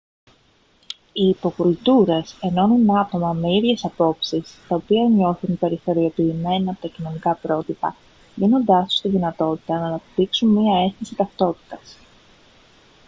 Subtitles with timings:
[1.13, 7.95] οι υποκουλτούρες ενώνουν άτομα με ίδιες απόψεις τα οποία νιώθουν περιθωριοποιημένα από τα κοινωνικά πρότυπα
[8.35, 11.97] δίνοντάς τους τη δυνατότητα να αναπτύξουν μια αίσθηση ταυτότητας